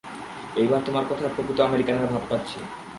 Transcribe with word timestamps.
এইবার 0.55 0.81
তোমার 0.85 1.05
কথায় 1.09 1.33
প্রকৃত 1.35 1.59
আমেরিকানের 1.59 2.07
ভাব 2.07 2.23
পাচ্ছি। 2.29 2.57